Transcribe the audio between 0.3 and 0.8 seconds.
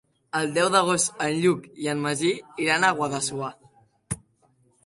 El deu